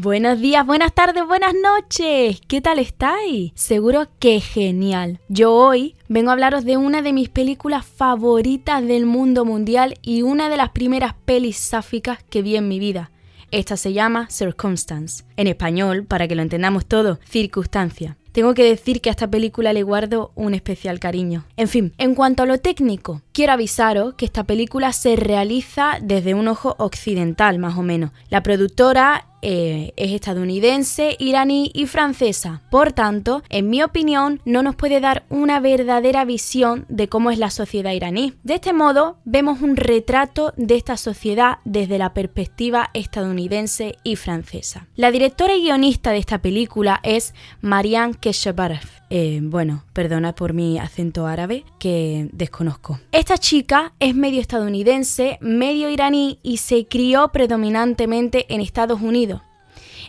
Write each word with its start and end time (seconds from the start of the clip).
Buenos 0.00 0.38
días, 0.38 0.64
buenas 0.64 0.94
tardes, 0.94 1.26
buenas 1.26 1.54
noches. 1.60 2.40
¿Qué 2.46 2.60
tal 2.60 2.78
estáis? 2.78 3.50
Seguro 3.56 4.06
que 4.20 4.38
genial. 4.38 5.18
Yo 5.28 5.52
hoy 5.52 5.96
vengo 6.08 6.30
a 6.30 6.34
hablaros 6.34 6.64
de 6.64 6.76
una 6.76 7.02
de 7.02 7.12
mis 7.12 7.28
películas 7.28 7.84
favoritas 7.84 8.86
del 8.86 9.06
mundo 9.06 9.44
mundial 9.44 9.94
y 10.00 10.22
una 10.22 10.50
de 10.50 10.56
las 10.56 10.68
primeras 10.68 11.14
pelis 11.24 11.56
sáficas 11.56 12.22
que 12.30 12.42
vi 12.42 12.54
en 12.54 12.68
mi 12.68 12.78
vida. 12.78 13.10
Esta 13.50 13.76
se 13.76 13.92
llama 13.92 14.28
Circumstance. 14.30 15.24
En 15.36 15.48
español, 15.48 16.04
para 16.04 16.28
que 16.28 16.36
lo 16.36 16.42
entendamos 16.42 16.86
todo, 16.86 17.18
circunstancia. 17.28 18.16
Tengo 18.38 18.54
que 18.54 18.62
decir 18.62 19.00
que 19.00 19.10
a 19.10 19.10
esta 19.10 19.26
película 19.26 19.72
le 19.72 19.82
guardo 19.82 20.30
un 20.36 20.54
especial 20.54 21.00
cariño. 21.00 21.44
En 21.56 21.66
fin, 21.66 21.92
en 21.98 22.14
cuanto 22.14 22.44
a 22.44 22.46
lo 22.46 22.58
técnico, 22.58 23.20
quiero 23.32 23.54
avisaros 23.54 24.14
que 24.14 24.26
esta 24.26 24.44
película 24.44 24.92
se 24.92 25.16
realiza 25.16 25.98
desde 26.00 26.34
un 26.34 26.46
ojo 26.46 26.76
occidental, 26.78 27.58
más 27.58 27.76
o 27.76 27.82
menos. 27.82 28.12
La 28.30 28.44
productora 28.44 29.26
eh, 29.40 29.92
es 29.96 30.12
estadounidense, 30.12 31.16
iraní 31.18 31.70
y 31.72 31.86
francesa. 31.86 32.62
Por 32.70 32.92
tanto, 32.92 33.42
en 33.48 33.70
mi 33.70 33.82
opinión, 33.82 34.40
no 34.44 34.62
nos 34.62 34.74
puede 34.74 35.00
dar 35.00 35.24
una 35.28 35.60
verdadera 35.60 36.24
visión 36.24 36.86
de 36.88 37.08
cómo 37.08 37.30
es 37.30 37.38
la 37.38 37.50
sociedad 37.50 37.92
iraní. 37.92 38.34
De 38.42 38.54
este 38.54 38.72
modo, 38.72 39.18
vemos 39.24 39.62
un 39.62 39.76
retrato 39.76 40.52
de 40.56 40.74
esta 40.74 40.96
sociedad 40.96 41.58
desde 41.64 41.98
la 41.98 42.14
perspectiva 42.14 42.90
estadounidense 42.94 43.96
y 44.02 44.16
francesa. 44.16 44.88
La 44.96 45.10
directora 45.10 45.54
y 45.54 45.62
guionista 45.62 46.10
de 46.10 46.18
esta 46.18 46.38
película 46.38 47.00
es 47.04 47.34
Marianne 47.60 48.14
Keshavarov. 48.28 48.80
Eh, 49.08 49.40
bueno, 49.42 49.84
perdona 49.94 50.34
por 50.34 50.52
mi 50.52 50.78
acento 50.78 51.26
árabe 51.26 51.64
que 51.78 52.28
desconozco. 52.32 53.00
Esta 53.10 53.38
chica 53.38 53.94
es 54.00 54.14
medio 54.14 54.42
estadounidense, 54.42 55.38
medio 55.40 55.88
iraní 55.88 56.38
y 56.42 56.58
se 56.58 56.86
crió 56.86 57.28
predominantemente 57.28 58.44
en 58.52 58.60
Estados 58.60 59.00
Unidos. 59.00 59.40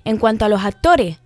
En 0.03 0.17
cuanto 0.17 0.43
a 0.43 0.49
los 0.49 0.65
actores, 0.65 1.17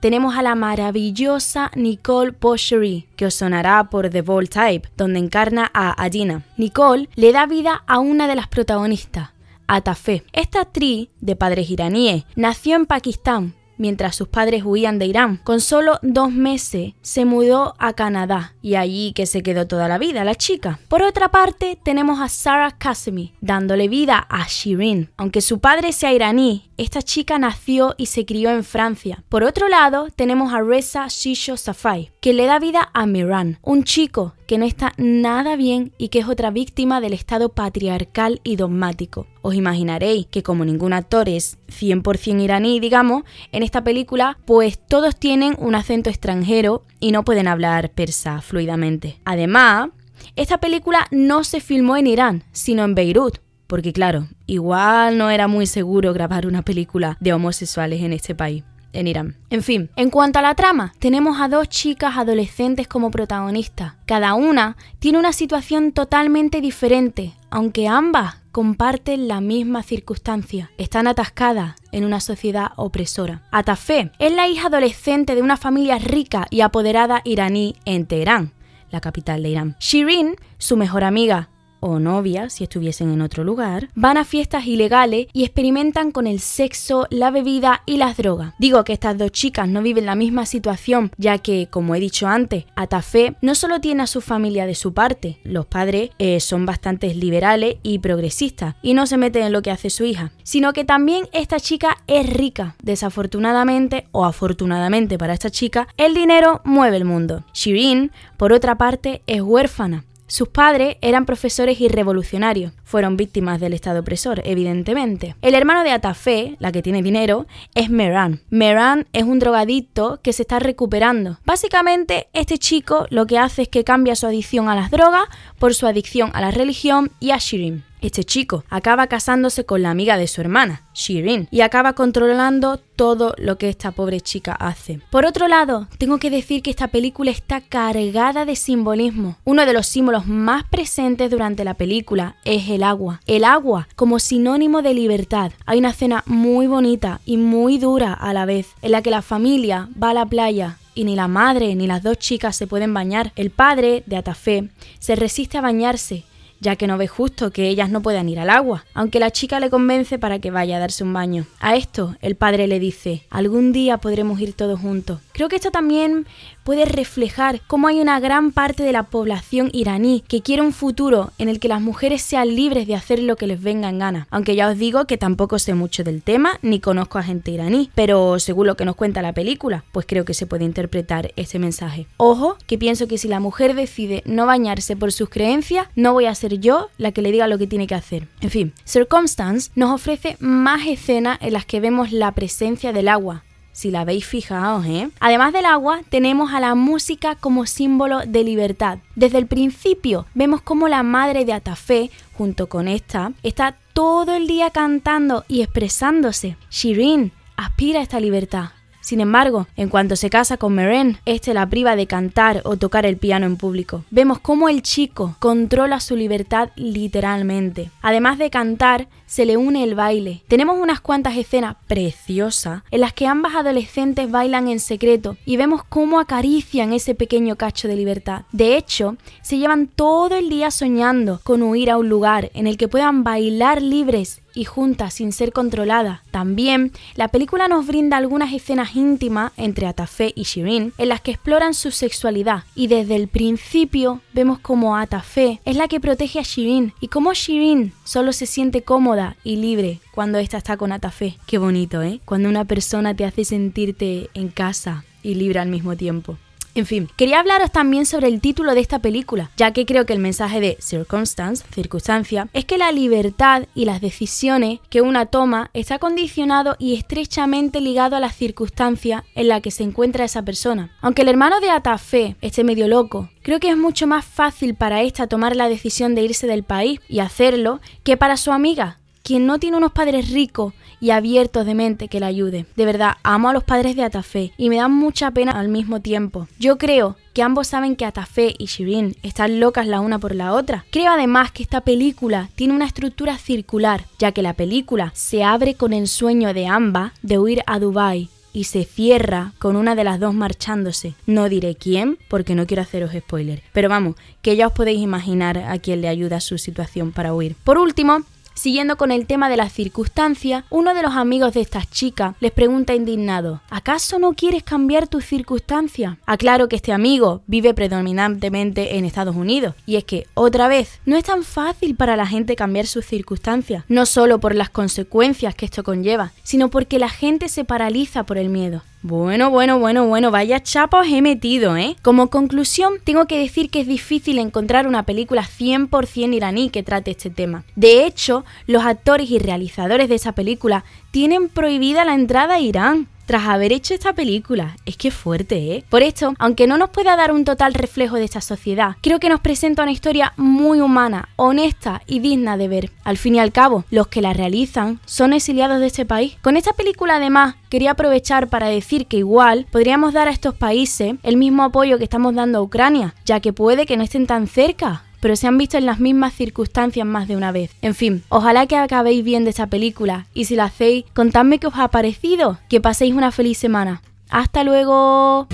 tenemos 0.00 0.36
a 0.36 0.42
la 0.42 0.54
maravillosa 0.54 1.70
Nicole 1.74 2.34
Bochery, 2.38 3.08
que 3.16 3.24
os 3.24 3.34
sonará 3.34 3.88
por 3.88 4.10
The 4.10 4.20
Bold 4.20 4.50
Type, 4.50 4.90
donde 4.94 5.20
encarna 5.20 5.70
a 5.72 6.04
Adina. 6.04 6.44
Nicole 6.58 7.08
le 7.14 7.32
da 7.32 7.46
vida 7.46 7.82
a 7.86 7.98
una 7.98 8.28
de 8.28 8.36
las 8.36 8.48
protagonistas, 8.48 9.30
Atafe. 9.68 10.22
Esta 10.34 10.60
actriz, 10.60 11.08
de 11.22 11.34
padres 11.34 11.70
iraníes, 11.70 12.24
nació 12.36 12.76
en 12.76 12.84
Pakistán, 12.84 13.54
mientras 13.82 14.14
sus 14.14 14.28
padres 14.28 14.62
huían 14.64 15.00
de 15.00 15.06
Irán. 15.06 15.40
Con 15.42 15.60
solo 15.60 15.98
dos 16.02 16.30
meses 16.30 16.94
se 17.02 17.24
mudó 17.24 17.74
a 17.78 17.92
Canadá 17.92 18.54
y 18.62 18.76
allí 18.76 19.12
que 19.12 19.26
se 19.26 19.42
quedó 19.42 19.66
toda 19.66 19.88
la 19.88 19.98
vida 19.98 20.24
la 20.24 20.36
chica. 20.36 20.78
Por 20.88 21.02
otra 21.02 21.30
parte 21.30 21.76
tenemos 21.82 22.20
a 22.20 22.28
Sarah 22.28 22.70
Kasemi 22.70 23.34
dándole 23.40 23.88
vida 23.88 24.24
a 24.30 24.46
Shirin. 24.46 25.10
Aunque 25.16 25.40
su 25.40 25.58
padre 25.58 25.92
sea 25.92 26.12
iraní, 26.12 26.70
esta 26.76 27.02
chica 27.02 27.38
nació 27.38 27.94
y 27.98 28.06
se 28.06 28.24
crió 28.24 28.50
en 28.50 28.62
Francia. 28.62 29.24
Por 29.28 29.42
otro 29.42 29.68
lado 29.68 30.06
tenemos 30.14 30.54
a 30.54 30.62
Reza 30.62 31.08
Shisho 31.08 31.56
Safai 31.56 32.12
que 32.20 32.32
le 32.32 32.46
da 32.46 32.60
vida 32.60 32.88
a 32.94 33.06
Miran, 33.06 33.58
un 33.62 33.82
chico 33.82 34.34
que 34.52 34.58
no 34.58 34.66
está 34.66 34.92
nada 34.98 35.56
bien 35.56 35.94
y 35.96 36.08
que 36.08 36.18
es 36.18 36.28
otra 36.28 36.50
víctima 36.50 37.00
del 37.00 37.14
estado 37.14 37.54
patriarcal 37.54 38.42
y 38.44 38.56
dogmático. 38.56 39.26
Os 39.40 39.54
imaginaréis 39.54 40.26
que 40.26 40.42
como 40.42 40.66
ningún 40.66 40.92
actor 40.92 41.26
es 41.30 41.56
100% 41.68 42.42
iraní, 42.42 42.78
digamos, 42.78 43.22
en 43.52 43.62
esta 43.62 43.82
película 43.82 44.36
pues 44.44 44.78
todos 44.78 45.16
tienen 45.16 45.56
un 45.58 45.74
acento 45.74 46.10
extranjero 46.10 46.84
y 47.00 47.12
no 47.12 47.24
pueden 47.24 47.48
hablar 47.48 47.92
persa 47.92 48.42
fluidamente. 48.42 49.18
Además, 49.24 49.88
esta 50.36 50.58
película 50.58 51.06
no 51.10 51.44
se 51.44 51.60
filmó 51.60 51.96
en 51.96 52.06
Irán, 52.06 52.44
sino 52.52 52.84
en 52.84 52.94
Beirut, 52.94 53.38
porque 53.66 53.94
claro, 53.94 54.28
igual 54.44 55.16
no 55.16 55.30
era 55.30 55.48
muy 55.48 55.64
seguro 55.64 56.12
grabar 56.12 56.46
una 56.46 56.60
película 56.60 57.16
de 57.20 57.32
homosexuales 57.32 58.02
en 58.02 58.12
este 58.12 58.34
país 58.34 58.64
en 58.92 59.06
Irán. 59.06 59.36
En 59.50 59.62
fin, 59.62 59.90
en 59.96 60.10
cuanto 60.10 60.38
a 60.38 60.42
la 60.42 60.54
trama, 60.54 60.92
tenemos 60.98 61.40
a 61.40 61.48
dos 61.48 61.68
chicas 61.68 62.16
adolescentes 62.16 62.88
como 62.88 63.10
protagonistas. 63.10 63.94
Cada 64.06 64.34
una 64.34 64.76
tiene 64.98 65.18
una 65.18 65.32
situación 65.32 65.92
totalmente 65.92 66.60
diferente, 66.60 67.34
aunque 67.50 67.88
ambas 67.88 68.36
comparten 68.52 69.28
la 69.28 69.40
misma 69.40 69.82
circunstancia. 69.82 70.70
Están 70.76 71.06
atascadas 71.06 71.74
en 71.90 72.04
una 72.04 72.20
sociedad 72.20 72.72
opresora. 72.76 73.42
Atafé 73.50 74.12
es 74.18 74.32
la 74.32 74.46
hija 74.46 74.68
adolescente 74.68 75.34
de 75.34 75.42
una 75.42 75.56
familia 75.56 75.98
rica 75.98 76.46
y 76.50 76.60
apoderada 76.60 77.22
iraní 77.24 77.76
en 77.86 78.06
Teherán, 78.06 78.52
la 78.90 79.00
capital 79.00 79.42
de 79.42 79.48
Irán. 79.48 79.76
Shirin, 79.80 80.36
su 80.58 80.76
mejor 80.76 81.02
amiga, 81.02 81.48
o 81.82 81.98
novia, 81.98 82.48
si 82.48 82.64
estuviesen 82.64 83.12
en 83.12 83.20
otro 83.20 83.44
lugar, 83.44 83.90
van 83.94 84.16
a 84.16 84.24
fiestas 84.24 84.66
ilegales 84.66 85.26
y 85.32 85.44
experimentan 85.44 86.12
con 86.12 86.26
el 86.26 86.38
sexo, 86.38 87.08
la 87.10 87.30
bebida 87.30 87.82
y 87.86 87.96
las 87.96 88.16
drogas. 88.16 88.54
Digo 88.58 88.84
que 88.84 88.92
estas 88.92 89.18
dos 89.18 89.32
chicas 89.32 89.68
no 89.68 89.82
viven 89.82 90.06
la 90.06 90.14
misma 90.14 90.46
situación, 90.46 91.10
ya 91.18 91.38
que, 91.38 91.66
como 91.68 91.94
he 91.94 92.00
dicho 92.00 92.28
antes, 92.28 92.64
Atafé 92.76 93.34
no 93.42 93.56
solo 93.56 93.80
tiene 93.80 94.04
a 94.04 94.06
su 94.06 94.20
familia 94.20 94.64
de 94.64 94.76
su 94.76 94.94
parte, 94.94 95.40
los 95.42 95.66
padres 95.66 96.10
eh, 96.18 96.38
son 96.38 96.66
bastante 96.66 97.12
liberales 97.14 97.76
y 97.82 97.98
progresistas 97.98 98.76
y 98.80 98.94
no 98.94 99.06
se 99.06 99.16
meten 99.16 99.42
en 99.42 99.52
lo 99.52 99.62
que 99.62 99.72
hace 99.72 99.90
su 99.90 100.04
hija, 100.04 100.30
sino 100.44 100.72
que 100.72 100.84
también 100.84 101.28
esta 101.32 101.58
chica 101.58 101.98
es 102.06 102.32
rica. 102.32 102.76
Desafortunadamente 102.82 104.06
o 104.12 104.24
afortunadamente 104.24 105.18
para 105.18 105.34
esta 105.34 105.50
chica, 105.50 105.88
el 105.96 106.14
dinero 106.14 106.60
mueve 106.64 106.96
el 106.96 107.04
mundo. 107.04 107.44
Shirin, 107.52 108.12
por 108.36 108.52
otra 108.52 108.78
parte, 108.78 109.22
es 109.26 109.42
huérfana 109.42 110.04
sus 110.32 110.48
padres 110.48 110.96
eran 111.02 111.26
profesores 111.26 111.78
y 111.82 111.88
revolucionarios. 111.88 112.72
Fueron 112.84 113.18
víctimas 113.18 113.60
del 113.60 113.74
Estado 113.74 114.00
opresor, 114.00 114.40
evidentemente. 114.46 115.36
El 115.42 115.54
hermano 115.54 115.84
de 115.84 115.90
Atafé, 115.90 116.56
la 116.58 116.72
que 116.72 116.80
tiene 116.80 117.02
dinero, 117.02 117.46
es 117.74 117.90
Meran. 117.90 118.40
Meran 118.48 119.06
es 119.12 119.24
un 119.24 119.38
drogadicto 119.38 120.20
que 120.22 120.32
se 120.32 120.40
está 120.40 120.58
recuperando. 120.58 121.38
Básicamente, 121.44 122.28
este 122.32 122.56
chico 122.56 123.06
lo 123.10 123.26
que 123.26 123.36
hace 123.38 123.62
es 123.62 123.68
que 123.68 123.84
cambia 123.84 124.16
su 124.16 124.26
adicción 124.26 124.70
a 124.70 124.74
las 124.74 124.90
drogas 124.90 125.24
por 125.58 125.74
su 125.74 125.86
adicción 125.86 126.30
a 126.32 126.40
la 126.40 126.50
religión 126.50 127.10
y 127.20 127.32
a 127.32 127.36
Shirin. 127.36 127.84
Este 128.02 128.24
chico 128.24 128.64
acaba 128.68 129.06
casándose 129.06 129.64
con 129.64 129.82
la 129.82 129.90
amiga 129.90 130.18
de 130.18 130.26
su 130.26 130.40
hermana, 130.40 130.82
Shirin, 130.92 131.46
y 131.52 131.60
acaba 131.60 131.92
controlando 131.92 132.78
todo 132.96 133.32
lo 133.38 133.58
que 133.58 133.68
esta 133.68 133.92
pobre 133.92 134.20
chica 134.20 134.54
hace. 134.54 134.98
Por 135.10 135.24
otro 135.24 135.46
lado, 135.46 135.86
tengo 135.98 136.18
que 136.18 136.28
decir 136.28 136.62
que 136.62 136.70
esta 136.70 136.88
película 136.88 137.30
está 137.30 137.60
cargada 137.60 138.44
de 138.44 138.56
simbolismo. 138.56 139.36
Uno 139.44 139.64
de 139.66 139.72
los 139.72 139.86
símbolos 139.86 140.26
más 140.26 140.64
presentes 140.64 141.30
durante 141.30 141.64
la 141.64 141.74
película 141.74 142.34
es 142.44 142.68
el 142.70 142.82
agua. 142.82 143.20
El 143.26 143.44
agua 143.44 143.86
como 143.94 144.18
sinónimo 144.18 144.82
de 144.82 144.94
libertad. 144.94 145.52
Hay 145.64 145.78
una 145.78 145.90
escena 145.90 146.24
muy 146.26 146.66
bonita 146.66 147.20
y 147.24 147.36
muy 147.36 147.78
dura 147.78 148.12
a 148.14 148.32
la 148.32 148.46
vez, 148.46 148.66
en 148.82 148.90
la 148.90 149.02
que 149.02 149.10
la 149.10 149.22
familia 149.22 149.88
va 150.00 150.10
a 150.10 150.14
la 150.14 150.26
playa 150.26 150.76
y 150.94 151.04
ni 151.04 151.16
la 151.16 151.28
madre 151.28 151.74
ni 151.74 151.86
las 151.86 152.02
dos 152.02 152.18
chicas 152.18 152.56
se 152.56 152.66
pueden 152.66 152.92
bañar. 152.94 153.32
El 153.36 153.50
padre 153.50 154.02
de 154.06 154.16
Atafé 154.16 154.68
se 154.98 155.14
resiste 155.14 155.56
a 155.56 155.62
bañarse 155.62 156.24
ya 156.62 156.76
que 156.76 156.86
no 156.86 156.96
ve 156.96 157.08
justo 157.08 157.50
que 157.50 157.68
ellas 157.68 157.90
no 157.90 158.00
puedan 158.00 158.28
ir 158.28 158.38
al 158.38 158.48
agua, 158.48 158.84
aunque 158.94 159.18
la 159.18 159.30
chica 159.30 159.60
le 159.60 159.68
convence 159.68 160.18
para 160.18 160.38
que 160.38 160.50
vaya 160.50 160.76
a 160.76 160.80
darse 160.80 161.04
un 161.04 161.12
baño. 161.12 161.44
A 161.60 161.76
esto 161.76 162.16
el 162.22 162.36
padre 162.36 162.68
le 162.68 162.78
dice, 162.78 163.24
algún 163.30 163.72
día 163.72 163.98
podremos 163.98 164.40
ir 164.40 164.54
todos 164.54 164.80
juntos. 164.80 165.18
Creo 165.32 165.48
que 165.48 165.56
esto 165.56 165.70
también 165.70 166.26
puede 166.62 166.84
reflejar 166.84 167.60
cómo 167.66 167.88
hay 167.88 168.00
una 168.00 168.20
gran 168.20 168.52
parte 168.52 168.84
de 168.84 168.92
la 168.92 169.02
población 169.02 169.70
iraní 169.72 170.22
que 170.28 170.42
quiere 170.42 170.62
un 170.62 170.72
futuro 170.72 171.32
en 171.38 171.48
el 171.48 171.58
que 171.58 171.66
las 171.66 171.80
mujeres 171.80 172.22
sean 172.22 172.54
libres 172.54 172.86
de 172.86 172.94
hacer 172.94 173.18
lo 173.18 173.34
que 173.36 173.48
les 173.48 173.60
venga 173.60 173.88
en 173.88 173.98
gana. 173.98 174.28
Aunque 174.30 174.54
ya 174.54 174.68
os 174.68 174.78
digo 174.78 175.06
que 175.06 175.18
tampoco 175.18 175.58
sé 175.58 175.74
mucho 175.74 176.04
del 176.04 176.22
tema 176.22 176.58
ni 176.62 176.78
conozco 176.78 177.18
a 177.18 177.24
gente 177.24 177.50
iraní, 177.50 177.90
pero 177.96 178.38
según 178.38 178.68
lo 178.68 178.76
que 178.76 178.84
nos 178.84 178.94
cuenta 178.94 179.22
la 179.22 179.32
película, 179.32 179.84
pues 179.90 180.06
creo 180.06 180.24
que 180.24 180.34
se 180.34 180.46
puede 180.46 180.64
interpretar 180.64 181.32
este 181.34 181.58
mensaje. 181.58 182.06
Ojo, 182.18 182.56
que 182.68 182.78
pienso 182.78 183.08
que 183.08 183.18
si 183.18 183.26
la 183.26 183.40
mujer 183.40 183.74
decide 183.74 184.22
no 184.24 184.46
bañarse 184.46 184.94
por 184.94 185.10
sus 185.10 185.28
creencias, 185.28 185.88
no 185.96 186.12
voy 186.12 186.26
a 186.26 186.34
ser 186.34 186.51
yo 186.58 186.88
la 186.98 187.12
que 187.12 187.22
le 187.22 187.32
diga 187.32 187.48
lo 187.48 187.58
que 187.58 187.66
tiene 187.66 187.86
que 187.86 187.94
hacer. 187.94 188.28
En 188.40 188.50
fin, 188.50 188.72
Circumstance 188.84 189.70
nos 189.74 189.90
ofrece 189.90 190.36
más 190.40 190.86
escenas 190.86 191.38
en 191.40 191.52
las 191.52 191.66
que 191.66 191.80
vemos 191.80 192.12
la 192.12 192.32
presencia 192.32 192.92
del 192.92 193.08
agua, 193.08 193.44
si 193.72 193.90
la 193.90 194.04
veis 194.04 194.26
fijaos, 194.26 194.84
¿eh? 194.86 195.10
Además 195.18 195.52
del 195.52 195.64
agua, 195.64 196.02
tenemos 196.10 196.52
a 196.52 196.60
la 196.60 196.74
música 196.74 197.36
como 197.36 197.66
símbolo 197.66 198.20
de 198.26 198.44
libertad. 198.44 198.98
Desde 199.16 199.38
el 199.38 199.46
principio 199.46 200.26
vemos 200.34 200.60
como 200.60 200.88
la 200.88 201.02
madre 201.02 201.44
de 201.44 201.54
Atafé, 201.54 202.10
junto 202.34 202.68
con 202.68 202.86
esta, 202.86 203.32
está 203.42 203.76
todo 203.94 204.34
el 204.34 204.46
día 204.46 204.70
cantando 204.70 205.44
y 205.48 205.62
expresándose. 205.62 206.56
Shirin 206.70 207.32
aspira 207.56 208.00
a 208.00 208.02
esta 208.02 208.20
libertad 208.20 208.70
Sin 209.02 209.20
embargo, 209.20 209.66
en 209.76 209.88
cuanto 209.88 210.16
se 210.16 210.30
casa 210.30 210.56
con 210.56 210.74
Meren, 210.74 211.18
este 211.26 211.52
la 211.54 211.68
priva 211.68 211.96
de 211.96 212.06
cantar 212.06 212.62
o 212.64 212.76
tocar 212.76 213.04
el 213.04 213.16
piano 213.16 213.46
en 213.46 213.56
público. 213.56 214.04
Vemos 214.10 214.38
cómo 214.38 214.68
el 214.68 214.80
chico 214.80 215.34
controla 215.40 216.00
su 216.00 216.16
libertad 216.16 216.70
literalmente. 216.76 217.90
Además 218.00 218.38
de 218.38 218.48
cantar, 218.48 219.08
se 219.26 219.44
le 219.44 219.56
une 219.56 219.82
el 219.82 219.94
baile. 219.94 220.42
Tenemos 220.46 220.78
unas 220.78 221.00
cuantas 221.00 221.36
escenas 221.36 221.76
preciosas 221.86 222.82
en 222.90 223.00
las 223.00 223.12
que 223.12 223.26
ambas 223.26 223.54
adolescentes 223.54 224.30
bailan 224.30 224.68
en 224.68 224.78
secreto 224.78 225.36
y 225.44 225.56
vemos 225.56 225.82
cómo 225.84 226.20
acarician 226.20 226.92
ese 226.92 227.14
pequeño 227.14 227.56
cacho 227.56 227.88
de 227.88 227.96
libertad. 227.96 228.42
De 228.52 228.76
hecho, 228.76 229.16
se 229.42 229.58
llevan 229.58 229.88
todo 229.88 230.36
el 230.36 230.48
día 230.48 230.70
soñando 230.70 231.40
con 231.42 231.62
huir 231.62 231.90
a 231.90 231.96
un 231.96 232.08
lugar 232.08 232.50
en 232.54 232.66
el 232.66 232.76
que 232.76 232.88
puedan 232.88 233.24
bailar 233.24 233.82
libres 233.82 234.42
y 234.54 234.64
juntas 234.64 235.14
sin 235.14 235.32
ser 235.32 235.52
controladas. 235.52 236.20
También, 236.30 236.92
la 237.14 237.28
película 237.28 237.68
nos 237.68 237.86
brinda 237.86 238.16
algunas 238.16 238.52
escenas 238.52 238.96
íntimas 238.96 239.52
entre 239.56 239.86
Atafé 239.86 240.32
y 240.34 240.44
Shirin 240.44 240.92
en 240.96 241.08
las 241.08 241.20
que 241.20 241.32
exploran 241.32 241.74
su 241.74 241.90
sexualidad 241.90 242.64
y 242.74 242.86
desde 242.86 243.16
el 243.16 243.28
principio 243.28 244.20
vemos 244.32 244.58
como 244.58 244.96
Atafé 244.96 245.60
es 245.64 245.76
la 245.76 245.88
que 245.88 246.00
protege 246.00 246.38
a 246.38 246.42
Shirin 246.42 246.92
y 247.00 247.08
como 247.08 247.34
Shirin 247.34 247.92
solo 248.04 248.32
se 248.32 248.46
siente 248.46 248.82
cómoda 248.82 249.36
y 249.44 249.56
libre 249.56 250.00
cuando 250.14 250.38
está 250.38 250.76
con 250.76 250.92
Atafé. 250.92 251.36
Qué 251.46 251.58
bonito, 251.58 252.02
¿eh? 252.02 252.20
Cuando 252.24 252.48
una 252.48 252.64
persona 252.64 253.14
te 253.14 253.24
hace 253.24 253.44
sentirte 253.44 254.30
en 254.34 254.48
casa 254.48 255.04
y 255.22 255.34
libre 255.34 255.60
al 255.60 255.68
mismo 255.68 255.96
tiempo. 255.96 256.38
En 256.74 256.86
fin, 256.86 257.08
quería 257.16 257.40
hablaros 257.40 257.70
también 257.70 258.06
sobre 258.06 258.28
el 258.28 258.40
título 258.40 258.74
de 258.74 258.80
esta 258.80 259.00
película, 259.00 259.50
ya 259.56 259.72
que 259.72 259.84
creo 259.84 260.06
que 260.06 260.14
el 260.14 260.18
mensaje 260.18 260.60
de 260.60 260.78
Circumstance, 260.80 261.64
circunstancia, 261.74 262.48
es 262.54 262.64
que 262.64 262.78
la 262.78 262.92
libertad 262.92 263.64
y 263.74 263.84
las 263.84 264.00
decisiones 264.00 264.80
que 264.88 265.02
una 265.02 265.26
toma 265.26 265.70
está 265.74 265.98
condicionado 265.98 266.76
y 266.78 266.94
estrechamente 266.94 267.80
ligado 267.80 268.16
a 268.16 268.20
la 268.20 268.30
circunstancia 268.30 269.24
en 269.34 269.48
la 269.48 269.60
que 269.60 269.70
se 269.70 269.82
encuentra 269.82 270.24
esa 270.24 270.42
persona. 270.42 270.96
Aunque 271.02 271.22
el 271.22 271.28
hermano 271.28 271.60
de 271.60 271.68
Atafé 271.68 272.36
esté 272.40 272.64
medio 272.64 272.88
loco, 272.88 273.28
creo 273.42 273.60
que 273.60 273.68
es 273.68 273.76
mucho 273.76 274.06
más 274.06 274.24
fácil 274.24 274.74
para 274.74 275.02
esta 275.02 275.26
tomar 275.26 275.56
la 275.56 275.68
decisión 275.68 276.14
de 276.14 276.22
irse 276.22 276.46
del 276.46 276.62
país 276.62 277.00
y 277.06 277.18
hacerlo 277.18 277.80
que 278.02 278.16
para 278.16 278.38
su 278.38 278.50
amiga, 278.50 278.98
quien 279.22 279.46
no 279.46 279.58
tiene 279.58 279.76
unos 279.76 279.92
padres 279.92 280.30
ricos 280.30 280.74
y 281.00 281.10
abiertos 281.10 281.66
de 281.66 281.74
mente 281.74 282.08
que 282.08 282.20
la 282.20 282.26
ayude. 282.26 282.66
De 282.76 282.84
verdad, 282.84 283.14
amo 283.22 283.48
a 283.48 283.52
los 283.52 283.64
padres 283.64 283.96
de 283.96 284.04
Atafé 284.04 284.52
y 284.56 284.68
me 284.68 284.76
dan 284.76 284.92
mucha 284.92 285.30
pena 285.32 285.52
al 285.52 285.68
mismo 285.68 286.00
tiempo. 286.00 286.46
Yo 286.58 286.78
creo 286.78 287.16
que 287.32 287.42
ambos 287.42 287.66
saben 287.66 287.96
que 287.96 288.04
Atafé 288.04 288.54
y 288.56 288.66
Shirin 288.66 289.16
están 289.22 289.58
locas 289.58 289.86
la 289.86 290.00
una 290.00 290.18
por 290.18 290.34
la 290.34 290.52
otra. 290.52 290.84
Creo 290.90 291.10
además 291.10 291.50
que 291.50 291.62
esta 291.62 291.80
película 291.80 292.50
tiene 292.54 292.74
una 292.74 292.84
estructura 292.84 293.36
circular, 293.38 294.04
ya 294.18 294.32
que 294.32 294.42
la 294.42 294.52
película 294.52 295.10
se 295.14 295.42
abre 295.42 295.74
con 295.74 295.92
el 295.92 296.08
sueño 296.08 296.54
de 296.54 296.66
Amba 296.66 297.14
de 297.22 297.38
huir 297.38 297.62
a 297.66 297.78
Dubai 297.78 298.28
y 298.52 298.64
se 298.64 298.84
cierra 298.84 299.54
con 299.58 299.76
una 299.76 299.94
de 299.94 300.04
las 300.04 300.20
dos 300.20 300.34
marchándose. 300.34 301.14
No 301.26 301.48
diré 301.48 301.74
quién 301.74 302.18
porque 302.28 302.54
no 302.54 302.66
quiero 302.66 302.82
haceros 302.82 303.12
spoiler, 303.12 303.62
pero 303.72 303.88
vamos, 303.88 304.16
que 304.42 304.56
ya 304.56 304.66
os 304.66 304.72
podéis 304.72 305.00
imaginar 305.00 305.58
a 305.58 305.78
quién 305.78 306.00
le 306.00 306.08
ayuda 306.08 306.40
su 306.40 306.58
situación 306.58 307.12
para 307.12 307.34
huir. 307.34 307.56
Por 307.64 307.78
último, 307.78 308.18
Siguiendo 308.54 308.96
con 308.96 309.10
el 309.10 309.26
tema 309.26 309.48
de 309.48 309.56
las 309.56 309.72
circunstancias, 309.72 310.64
uno 310.70 310.94
de 310.94 311.02
los 311.02 311.14
amigos 311.14 311.54
de 311.54 311.60
estas 311.60 311.90
chicas 311.90 312.34
les 312.40 312.52
pregunta 312.52 312.94
indignado, 312.94 313.60
¿acaso 313.70 314.18
no 314.18 314.34
quieres 314.34 314.62
cambiar 314.62 315.08
tus 315.08 315.24
circunstancias? 315.24 316.16
Aclaro 316.26 316.68
que 316.68 316.76
este 316.76 316.92
amigo 316.92 317.42
vive 317.46 317.74
predominantemente 317.74 318.96
en 318.96 319.04
Estados 319.04 319.36
Unidos, 319.36 319.74
y 319.86 319.96
es 319.96 320.04
que, 320.04 320.26
otra 320.34 320.68
vez, 320.68 321.00
no 321.06 321.16
es 321.16 321.24
tan 321.24 321.42
fácil 321.42 321.96
para 321.96 322.16
la 322.16 322.26
gente 322.26 322.56
cambiar 322.56 322.86
sus 322.86 323.06
circunstancias, 323.06 323.84
no 323.88 324.06
solo 324.06 324.38
por 324.38 324.54
las 324.54 324.70
consecuencias 324.70 325.54
que 325.54 325.64
esto 325.64 325.82
conlleva, 325.82 326.32
sino 326.42 326.68
porque 326.68 326.98
la 326.98 327.08
gente 327.08 327.48
se 327.48 327.64
paraliza 327.64 328.24
por 328.24 328.38
el 328.38 328.48
miedo. 328.48 328.82
Bueno, 329.04 329.50
bueno, 329.50 329.80
bueno, 329.80 330.06
bueno, 330.06 330.30
vaya 330.30 330.62
chapa 330.62 331.00
os 331.00 331.08
he 331.08 331.22
metido, 331.22 331.76
¿eh? 331.76 331.96
Como 332.02 332.30
conclusión, 332.30 332.94
tengo 333.02 333.26
que 333.26 333.36
decir 333.36 333.68
que 333.68 333.80
es 333.80 333.88
difícil 333.88 334.38
encontrar 334.38 334.86
una 334.86 335.02
película 335.02 335.42
100% 335.42 336.32
iraní 336.34 336.70
que 336.70 336.84
trate 336.84 337.10
este 337.10 337.28
tema. 337.28 337.64
De 337.74 338.06
hecho, 338.06 338.44
los 338.68 338.84
actores 338.84 339.28
y 339.28 339.40
realizadores 339.40 340.08
de 340.08 340.14
esa 340.14 340.32
película 340.32 340.84
tienen 341.10 341.48
prohibida 341.48 342.04
la 342.04 342.14
entrada 342.14 342.54
a 342.54 342.60
Irán 342.60 343.08
tras 343.32 343.48
haber 343.48 343.72
hecho 343.72 343.94
esta 343.94 344.12
película. 344.12 344.76
Es 344.84 344.98
que 344.98 345.10
fuerte, 345.10 345.56
¿eh? 345.72 345.84
Por 345.88 346.02
esto, 346.02 346.34
aunque 346.38 346.66
no 346.66 346.76
nos 346.76 346.90
pueda 346.90 347.16
dar 347.16 347.32
un 347.32 347.46
total 347.46 347.72
reflejo 347.72 348.16
de 348.16 348.24
esta 348.24 348.42
sociedad, 348.42 348.96
creo 349.00 349.20
que 349.20 349.30
nos 349.30 349.40
presenta 349.40 349.82
una 349.82 349.90
historia 349.90 350.34
muy 350.36 350.82
humana, 350.82 351.30
honesta 351.36 352.02
y 352.06 352.18
digna 352.18 352.58
de 352.58 352.68
ver. 352.68 352.90
Al 353.04 353.16
fin 353.16 353.36
y 353.36 353.40
al 353.40 353.50
cabo, 353.50 353.86
los 353.88 354.08
que 354.08 354.20
la 354.20 354.34
realizan 354.34 355.00
son 355.06 355.32
exiliados 355.32 355.80
de 355.80 355.86
este 355.86 356.04
país. 356.04 356.36
Con 356.42 356.58
esta 356.58 356.74
película, 356.74 357.16
además, 357.16 357.54
quería 357.70 357.92
aprovechar 357.92 358.48
para 358.48 358.66
decir 358.66 359.06
que 359.06 359.16
igual 359.16 359.66
podríamos 359.70 360.12
dar 360.12 360.28
a 360.28 360.32
estos 360.32 360.54
países 360.54 361.14
el 361.22 361.38
mismo 361.38 361.62
apoyo 361.62 361.96
que 361.96 362.04
estamos 362.04 362.34
dando 362.34 362.58
a 362.58 362.62
Ucrania, 362.62 363.14
ya 363.24 363.40
que 363.40 363.54
puede 363.54 363.86
que 363.86 363.96
no 363.96 364.04
estén 364.04 364.26
tan 364.26 364.46
cerca 364.46 365.04
pero 365.22 365.36
se 365.36 365.46
han 365.46 365.56
visto 365.56 365.78
en 365.78 365.86
las 365.86 366.00
mismas 366.00 366.34
circunstancias 366.34 367.06
más 367.06 367.28
de 367.28 367.36
una 367.36 367.52
vez. 367.52 367.70
En 367.80 367.94
fin, 367.94 368.24
ojalá 368.28 368.66
que 368.66 368.76
acabéis 368.76 369.22
bien 369.22 369.44
de 369.44 369.50
esta 369.50 369.68
película 369.68 370.26
y 370.34 370.46
si 370.46 370.56
la 370.56 370.64
hacéis, 370.64 371.04
contadme 371.14 371.60
qué 371.60 371.68
os 371.68 371.76
ha 371.76 371.86
parecido. 371.88 372.58
Que 372.68 372.80
paséis 372.80 373.14
una 373.14 373.30
feliz 373.30 373.56
semana. 373.56 374.02
Hasta 374.30 374.64
luego. 374.64 375.46